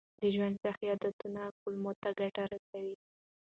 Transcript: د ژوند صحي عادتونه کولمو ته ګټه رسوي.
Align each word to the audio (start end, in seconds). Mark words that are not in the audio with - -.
د 0.19 0.21
ژوند 0.35 0.55
صحي 0.63 0.87
عادتونه 0.91 1.41
کولمو 1.59 1.91
ته 2.01 2.09
ګټه 2.19 2.43
رسوي. 2.51 2.95